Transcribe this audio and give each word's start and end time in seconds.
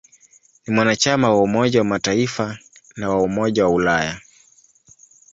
Ni 0.67 0.73
mwanachama 0.73 1.29
wa 1.29 1.41
Umoja 1.41 1.79
wa 1.79 1.85
Mataifa 1.85 2.57
na 2.95 3.09
wa 3.09 3.21
Umoja 3.21 3.63
wa 3.65 3.69
Ulaya. 3.71 4.21